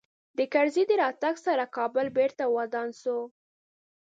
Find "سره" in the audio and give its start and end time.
1.45-1.63